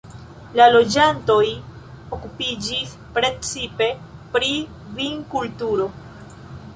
[0.59, 1.43] La loĝantoj
[2.17, 3.91] okupiĝis precipe
[4.33, 4.49] pri
[5.01, 5.87] vinkulturo.